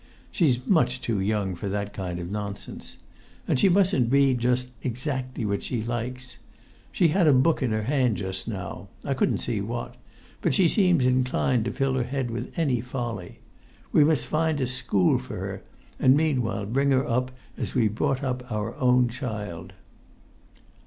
She's 0.31 0.65
much 0.65 0.99
too 0.99 1.19
young 1.19 1.53
for 1.53 1.69
that 1.69 1.93
kind 1.93 2.17
of 2.19 2.31
nonsense. 2.31 2.97
And 3.47 3.59
she 3.59 3.69
mustn't 3.69 4.11
read 4.11 4.39
just 4.39 4.71
exactly 4.81 5.45
what 5.45 5.61
she 5.61 5.83
likes. 5.83 6.39
She 6.91 7.09
had 7.09 7.27
a 7.27 7.33
book 7.33 7.61
in 7.61 7.69
her 7.69 7.83
hand 7.83 8.17
just 8.17 8.47
now—I 8.47 9.13
couldn't 9.13 9.37
see 9.37 9.61
what—but 9.61 10.55
she 10.55 10.67
seems 10.67 11.05
inclined 11.05 11.65
to 11.65 11.71
fill 11.71 11.93
her 11.93 12.03
head 12.03 12.31
with 12.31 12.51
any 12.57 12.81
folly. 12.81 13.41
We 13.91 14.03
must 14.03 14.25
find 14.25 14.59
a 14.59 14.65
school 14.65 15.19
for 15.19 15.37
her, 15.37 15.61
and 15.99 16.17
meanwhile 16.17 16.65
bring 16.65 16.89
her 16.89 17.07
up 17.07 17.29
as 17.55 17.75
we've 17.75 17.93
brought 17.93 18.23
up 18.23 18.51
our 18.51 18.73
own 18.77 19.07
child." 19.07 19.73